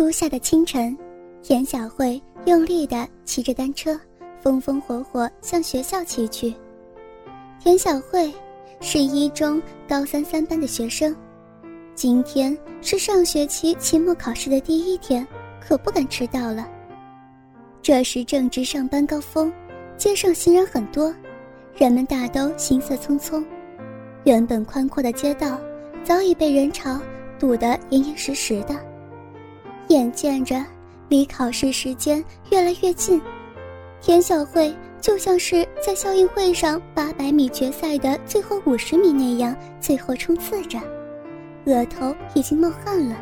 [0.00, 0.96] 初夏的清晨，
[1.42, 4.00] 田小慧用力地骑着单车，
[4.40, 6.54] 风风火火向学校骑去。
[7.58, 8.32] 田小慧
[8.80, 11.14] 是一中高三三班的学生，
[11.94, 15.24] 今天是上学期期末考试的第一天，
[15.60, 16.66] 可不敢迟到了。
[17.82, 19.52] 这时正值上班高峰，
[19.98, 21.14] 街上行人很多，
[21.76, 23.44] 人们大都行色匆匆，
[24.24, 25.60] 原本宽阔的街道
[26.02, 26.98] 早已被人潮
[27.38, 28.74] 堵得严严实实的。
[29.90, 30.64] 眼见着
[31.08, 33.20] 离考试时间越来越近，
[34.00, 40.78] 田小慧就像是在校运会上八百米决赛的最后五十米那样，最后冲刺着，
[41.66, 43.16] 额头已经冒汗了，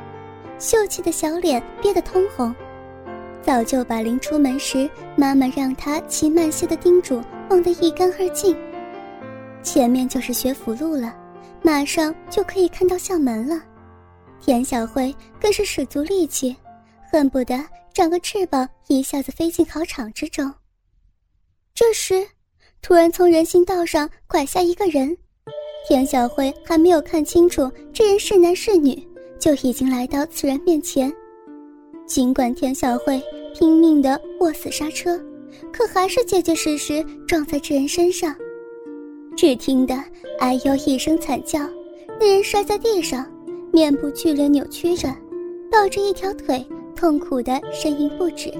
[0.58, 2.54] 秀气的小脸憋得通红，
[3.40, 8.54] 早就把临出门时妈妈让她骑慢些的叮嘱忘得一干二净。
[9.62, 11.16] 前面就是学府路了，
[11.62, 13.58] 马上就可以看到校门了。
[14.40, 16.56] 田小慧更是使足力气，
[17.12, 17.58] 恨不得
[17.92, 20.52] 长个翅膀，一下子飞进考场之中。
[21.74, 22.26] 这时，
[22.80, 25.16] 突然从人行道上拐下一个人，
[25.86, 29.06] 田小慧还没有看清楚这人是男是女，
[29.38, 31.12] 就已经来到此人面前。
[32.06, 33.22] 尽管田小慧
[33.54, 35.20] 拼命的握死刹车，
[35.72, 38.34] 可还是结结实实撞在这人身上。
[39.36, 39.94] 只听得
[40.40, 41.60] “哎呦”一声惨叫，
[42.18, 43.24] 那人摔在地上。
[43.72, 45.08] 面部剧烈扭曲着，
[45.70, 46.64] 抱着一条腿，
[46.96, 48.52] 痛苦的呻吟不止。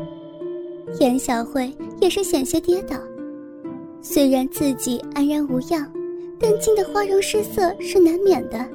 [1.00, 2.96] 严小慧也是险些跌倒，
[4.00, 5.90] 虽然自己安然无恙，
[6.38, 8.66] 但惊得花容失色是难免的。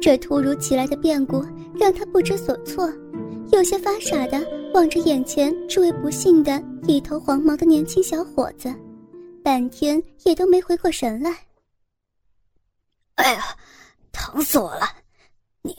[0.00, 2.92] 这突如其来的变故让她不知所措，
[3.52, 4.40] 有些发傻的
[4.72, 8.74] 望着眼前这位不幸的一头黄毛的年轻小伙子，
[9.42, 11.30] 半天也都没回过神来。
[13.14, 13.44] 哎呀，
[14.12, 14.86] 疼死我了！
[15.66, 15.74] 你，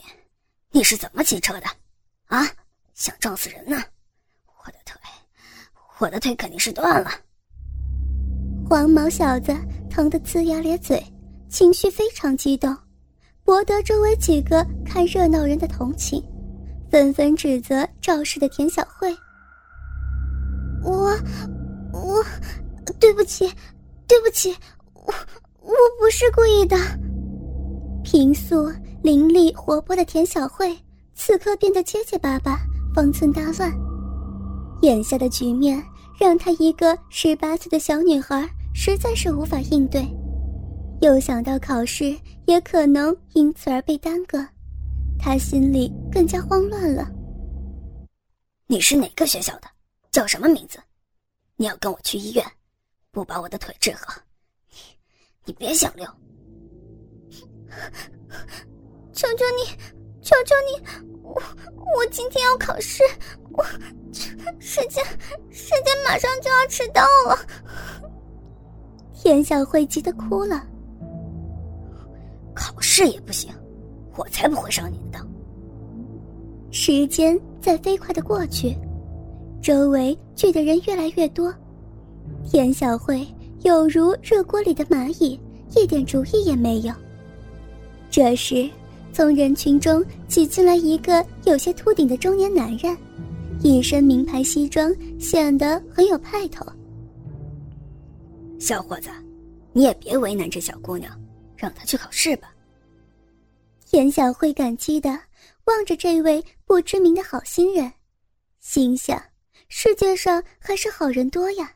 [0.72, 1.66] 你是怎么骑车的？
[2.26, 2.44] 啊，
[2.94, 3.80] 想撞死人呢？
[4.64, 4.98] 我的腿，
[6.00, 7.08] 我的腿肯定是断了。
[8.68, 9.56] 黄毛小子
[9.88, 11.00] 疼得呲牙咧嘴，
[11.48, 12.76] 情绪非常激动，
[13.44, 16.20] 博得周围几个看热闹人的同情，
[16.90, 19.16] 纷纷指责肇事的田小慧。
[20.82, 21.16] 我，
[21.92, 22.24] 我，
[22.98, 23.48] 对不起，
[24.08, 24.52] 对不起，
[24.94, 25.14] 我
[25.60, 26.76] 我不是故意的。
[28.02, 28.68] 平素。
[29.02, 30.76] 伶俐活泼的田小慧
[31.14, 32.58] 此刻变得结结巴巴，
[32.94, 33.72] 方寸大乱。
[34.82, 35.82] 眼下的局面
[36.18, 40.06] 让她一个十八岁的小女孩实在是无法应对，
[41.00, 44.44] 又想到考试也可能因此而被耽搁，
[45.18, 47.10] 她心里更加慌乱了。
[48.66, 49.68] 你是哪个学校的？
[50.10, 50.78] 叫什么名字？
[51.56, 52.44] 你要跟我去医院，
[53.10, 54.12] 不把我的腿治好，
[54.70, 54.78] 你
[55.46, 56.06] 你别想溜。
[59.16, 59.64] 求求你，
[60.20, 61.22] 求求你！
[61.22, 61.42] 我
[61.96, 63.02] 我今天要考试，
[63.50, 63.64] 我
[64.60, 65.02] 时间
[65.50, 67.38] 时间马上就要迟到了。
[69.14, 70.62] 田小慧急得哭了。
[72.54, 73.50] 考试也不行，
[74.16, 75.26] 我才不会上你的当。
[76.70, 78.76] 时间在飞快的过去，
[79.62, 81.52] 周围聚的人越来越多，
[82.44, 83.26] 田小慧
[83.62, 85.40] 有如热锅里的蚂蚁，
[85.74, 86.92] 一点主意也没有。
[88.10, 88.68] 这时。
[89.16, 92.94] 从人群中挤进来一个有些秃顶的中年男人，
[93.62, 96.66] 一身名牌西装，显得很有派头。
[98.60, 99.08] 小伙子，
[99.72, 101.18] 你也别为难这小姑娘，
[101.56, 102.52] 让她去考试吧。
[103.86, 105.18] 田小慧感激的
[105.64, 107.90] 望着这位不知名的好心人，
[108.60, 109.18] 心想：
[109.70, 111.72] 世界上还是好人多呀。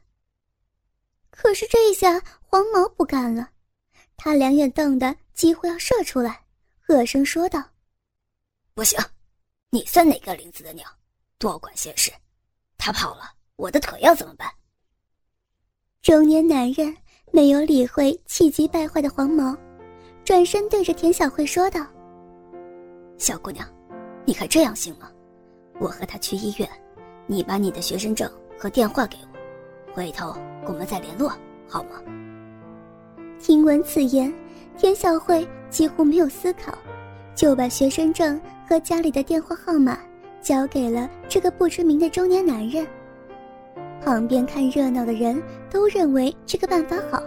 [1.30, 3.48] 可是这下黄毛不干了，
[4.18, 6.38] 他两眼瞪得几乎要射出来。
[6.90, 7.62] 恶声说道
[8.74, 8.98] ：“不行，
[9.70, 10.84] 你算哪个林子的鸟？
[11.38, 12.10] 多管闲事！
[12.76, 14.50] 他跑了，我的腿要怎么办？”
[16.02, 16.96] 中年男人
[17.32, 19.56] 没有理会气急败坏的黄毛，
[20.24, 21.86] 转身对着田小慧说道
[23.18, 23.64] ：“小姑娘，
[24.26, 25.10] 你看这样行吗？
[25.78, 26.68] 我和他去医院，
[27.26, 28.28] 你把你的学生证
[28.58, 30.36] 和电话给我，回头
[30.66, 31.32] 我们再联络，
[31.68, 32.02] 好吗？”
[33.40, 34.32] 听闻此言。
[34.78, 36.72] 田小慧几乎没有思考，
[37.34, 39.98] 就把学生证和家里的电话号码
[40.40, 42.86] 交给了这个不知名的中年男人。
[44.02, 47.22] 旁边看热闹的人都认为这个办法好，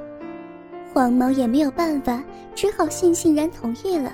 [0.93, 2.23] 黄毛也没有办法，
[2.55, 4.11] 只好悻悻然同意了。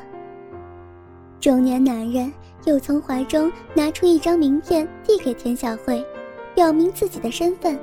[1.39, 2.31] 中年男人
[2.65, 6.05] 又从怀中拿出一张名片递给田小慧，
[6.53, 7.79] 表明自己的身份。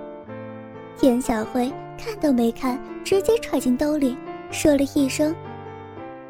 [0.98, 4.14] 田小慧看都没看，直接揣进兜里，
[4.50, 5.34] 说了一声。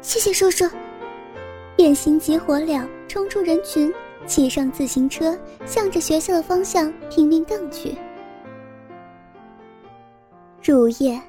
[0.01, 0.63] 谢谢叔叔，
[1.77, 3.93] 便心急火燎冲出人群，
[4.25, 7.95] 骑上自行车，向着学校的方向拼命蹬去。
[10.63, 11.21] 入夜，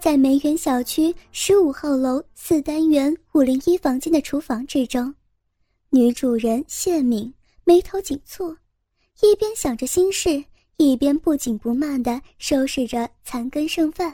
[0.00, 5.14] 在梅园小区十五号楼四单元五零一房间的厨房之中，
[5.90, 7.32] 女主人谢敏
[7.62, 8.56] 眉头紧蹙，
[9.20, 10.44] 一边想着心事，
[10.78, 14.12] 一边不紧不慢地收拾着残羹剩饭。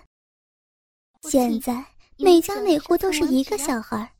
[1.22, 1.82] 现在
[2.18, 4.12] 每家每户都是一个小孩，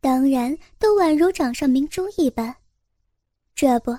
[0.00, 2.54] 当然都宛如掌上明珠一般。
[3.54, 3.96] 这不，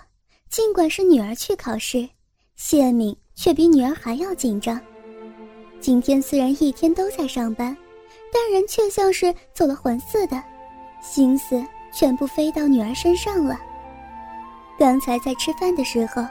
[0.49, 2.09] 尽管是女儿去考试，
[2.55, 4.79] 谢敏却比女儿还要紧张。
[5.79, 7.75] 今天虽然一天都在上班，
[8.33, 10.41] 但人却像是走了魂似的，
[11.01, 11.63] 心思
[11.93, 13.59] 全部飞到女儿身上了。
[14.79, 16.25] 刚才在吃饭的时候，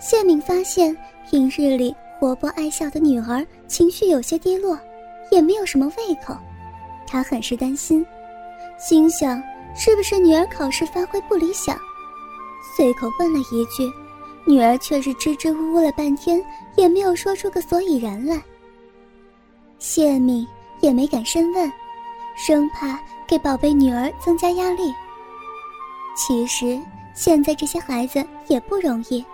[0.00, 0.96] 谢敏发现
[1.30, 4.76] 平日里活泼爱笑的女儿情绪有些低落，
[5.30, 6.36] 也没有什么胃口，
[7.06, 8.04] 她很是担心，
[8.78, 9.42] 心想
[9.74, 11.78] 是不是女儿考试发挥不理想，
[12.76, 13.90] 随口问了一句，
[14.44, 16.44] 女儿却是支支吾吾了半天，
[16.76, 18.42] 也没有说出个所以然来。
[19.78, 20.46] 谢敏
[20.80, 21.72] 也没敢深问，
[22.36, 24.92] 生怕给宝贝女儿增加压力。
[26.16, 26.80] 其实
[27.14, 29.24] 现在这些孩子也不容易，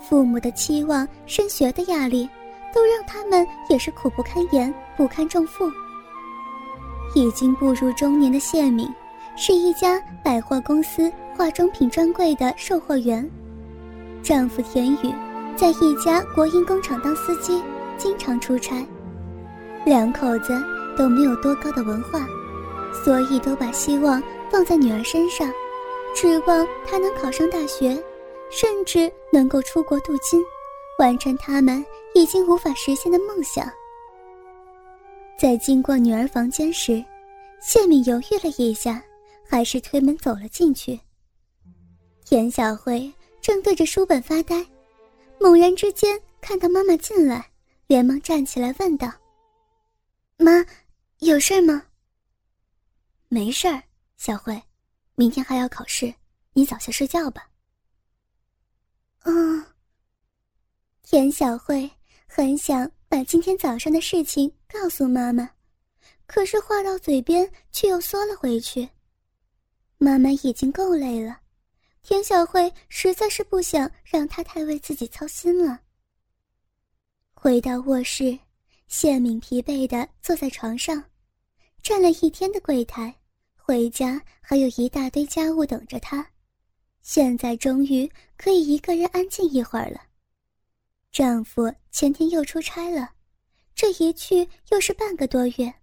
[0.00, 2.28] 父母的期望、升学的压力，
[2.74, 5.70] 都让他们也是苦不堪言、不堪重负。
[7.14, 8.88] 已经步入中年的谢敏，
[9.36, 13.28] 是一家百货公司化妆品专柜的售货员，
[14.22, 15.14] 丈夫田宇
[15.56, 17.62] 在一家国营工厂当司机，
[17.98, 18.86] 经常出差。
[19.84, 20.62] 两口子
[20.96, 22.26] 都没有多高的文化，
[23.04, 25.50] 所以都把希望放在女儿身上，
[26.14, 28.02] 指望她能考上大学，
[28.50, 30.40] 甚至能够出国镀金，
[30.98, 33.66] 完成他们已经无法实现的梦想。
[35.38, 37.04] 在经过女儿房间时，
[37.60, 39.02] 谢敏犹豫了一下，
[39.48, 40.98] 还是推门走了进去。
[42.24, 44.64] 田小慧正对着书本发呆，
[45.40, 47.50] 猛然之间看到妈妈进来，
[47.86, 49.12] 连忙站起来问道。
[50.36, 50.64] 妈，
[51.18, 51.82] 有事吗？
[53.28, 53.82] 没事儿，
[54.16, 54.60] 小慧，
[55.14, 56.12] 明天还要考试，
[56.52, 57.48] 你早些睡觉吧。
[59.24, 59.64] 嗯。
[61.02, 61.90] 田小慧
[62.26, 65.50] 很想把今天早上的事情告诉妈妈，
[66.26, 68.88] 可是话到嘴边却又缩了回去。
[69.98, 71.40] 妈妈已经够累了，
[72.02, 75.80] 田小慧实在是不想让她太为自己操心了。
[77.34, 78.38] 回到卧室。
[78.88, 81.02] 谢敏疲惫地坐在床上，
[81.82, 83.14] 站了一天的柜台，
[83.56, 86.30] 回家还有一大堆家务等着她。
[87.00, 89.98] 现在终于可以一个人安静一会儿了。
[91.10, 93.14] 丈夫前天又出差了，
[93.74, 95.74] 这一去又是半个多月，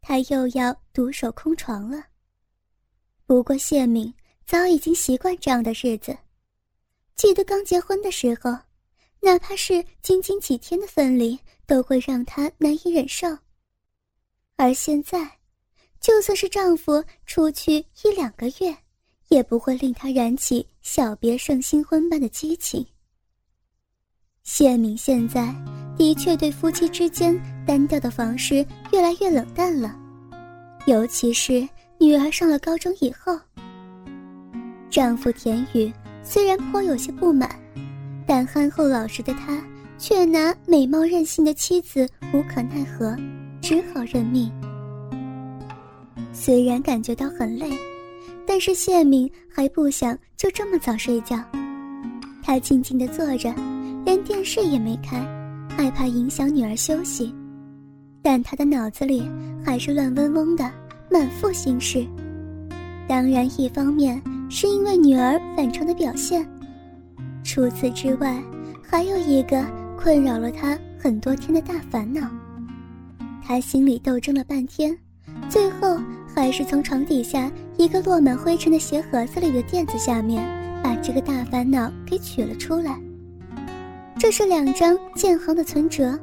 [0.00, 2.04] 她又要独守空床了。
[3.26, 4.12] 不过谢敏
[4.46, 6.16] 早已经习惯这样的日子，
[7.16, 8.56] 记得刚结婚的时候。
[9.20, 13.26] 哪怕是仅仅几天的分离，都会让她难以忍受。
[14.56, 15.38] 而现在，
[15.98, 18.76] 就算是丈夫出去一两个月，
[19.28, 22.86] 也不会令她燃起小别胜新婚般的激情。
[24.44, 25.52] 谢敏现在
[25.96, 27.34] 的确对夫妻之间
[27.66, 29.96] 单调的房事越来越冷淡了，
[30.86, 31.66] 尤其是
[31.98, 33.36] 女儿上了高中以后。
[34.90, 35.92] 丈夫田宇
[36.22, 37.50] 虽然颇有些不满。
[38.26, 39.62] 但憨厚老实的他
[39.98, 43.14] 却拿美貌任性的妻子无可奈何，
[43.60, 44.50] 只好认命。
[46.32, 47.70] 虽然感觉到很累，
[48.46, 51.38] 但是谢敏还不想就这么早睡觉。
[52.42, 53.54] 她静静地坐着，
[54.04, 55.18] 连电视也没开，
[55.76, 57.34] 害怕影响女儿休息。
[58.22, 59.28] 但她的脑子里
[59.64, 60.70] 还是乱嗡嗡的，
[61.10, 62.06] 满腹心事。
[63.06, 66.46] 当然，一方面是因为女儿反常的表现。
[67.42, 68.42] 除此之外，
[68.82, 69.64] 还有一个
[69.98, 72.28] 困扰了他很多天的大烦恼。
[73.42, 74.96] 他心里斗争了半天，
[75.50, 75.98] 最后
[76.34, 80.42] 还是从床底下一个落满灰尘的鞋盒子里的垫子下面，
[80.82, 82.98] 把这个大烦恼给取了出来。
[84.18, 86.18] 这是两张建行的存折，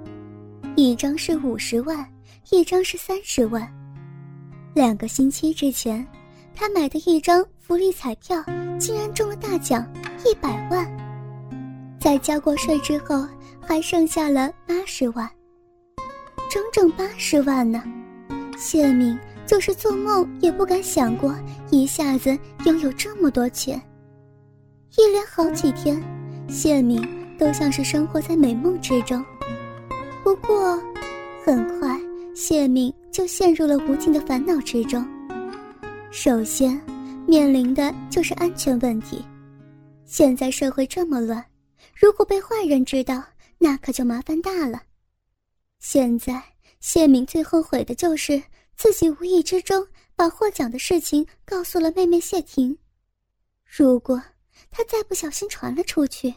[0.76, 2.08] 一张是五十万，
[2.50, 3.68] 一张是三十万。
[4.74, 6.06] 两个星期之前，
[6.56, 8.44] 他买的一张福利彩票
[8.80, 9.86] 竟然中了大奖，
[10.26, 10.90] 一百万。
[12.00, 13.28] 在交过税之后，
[13.60, 15.30] 还剩下了八十万，
[16.50, 17.84] 整整八十万呢。
[18.58, 21.36] 谢敏就是做梦也不敢想过
[21.72, 23.80] 一下子拥有这么多钱。
[24.98, 26.02] 一连好几天，
[26.48, 27.02] 谢敏
[27.42, 29.26] 都像是生活在美梦之中。
[30.24, 30.80] 不过，
[31.44, 32.00] 很快
[32.36, 35.04] 谢敏就陷入了无尽的烦恼之中。
[36.12, 36.80] 首先，
[37.28, 39.26] 面临的就是安全问题。
[40.06, 41.44] 现在社会这么乱，
[41.96, 43.24] 如果被坏人知道，
[43.58, 44.80] 那可就麻烦大了。
[45.80, 46.40] 现在
[46.80, 48.40] 谢敏最后悔的就是
[48.76, 52.78] 自己无意之中把获奖的事情告诉了妹妹谢婷。
[53.66, 54.22] 如果
[54.70, 56.32] 她再不小心传了出去，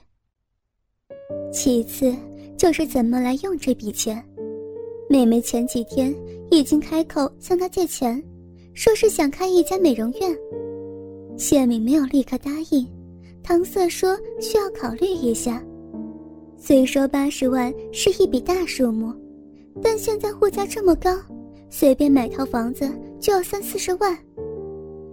[1.53, 2.15] 其次
[2.57, 4.23] 就是怎么来用这笔钱。
[5.09, 6.15] 妹妹前几天
[6.51, 8.23] 已经开口向她借钱，
[8.73, 10.37] 说是想开一家美容院。
[11.37, 12.87] 谢敏没有立刻答应，
[13.43, 15.63] 搪塞说需要考虑一下。
[16.57, 19.13] 虽说八十万是一笔大数目。
[19.83, 21.11] 但现在物价这么高，
[21.69, 22.89] 随便买套房子
[23.21, 24.17] 就要三四十万。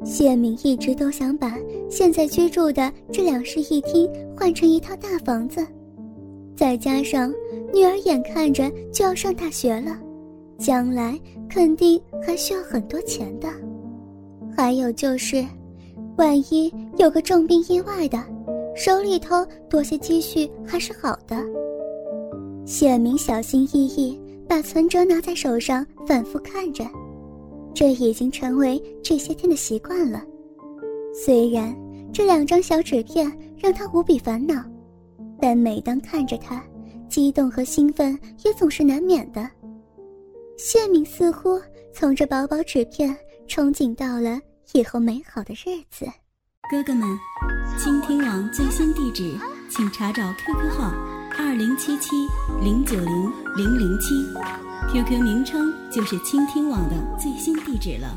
[0.06, 1.58] 谢敏一直都想把
[1.90, 4.08] 现在居住的这两室一厅
[4.38, 5.66] 换成一套大房子，
[6.62, 7.34] 再加上
[7.74, 9.98] 女儿眼看着就要上大学了，
[10.60, 13.50] 将来肯定还需要很多钱的。
[14.56, 15.44] 还有就是，
[16.18, 18.24] 万一有个重病意外的，
[18.76, 21.36] 手里头多些积蓄还是好的。
[22.64, 24.22] 谢明小心翼翼。
[24.48, 26.84] 把存折拿在手上，反复看着，
[27.74, 30.22] 这已经成为这些天的习惯了。
[31.12, 31.74] 虽然
[32.14, 34.62] 这两张小纸片让他无比烦恼，
[35.42, 36.64] 但每当看着它，
[37.10, 39.50] 激动和兴奋也总是难免的。
[40.58, 41.60] 谢敏似乎
[41.92, 43.18] 从这薄薄纸片
[43.48, 44.40] 憧憬到了
[44.74, 46.06] 以后美好的日子。
[46.70, 47.18] 哥哥们，
[47.78, 49.36] 倾听网最新地址，
[49.70, 50.94] 请查找 QQ 号。
[51.38, 52.28] 二零七七
[52.62, 54.14] 零九零零零七
[54.92, 58.08] ，QQ 名称就是倾听网的最新地址了。